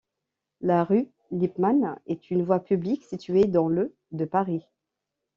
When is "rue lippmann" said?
0.83-1.95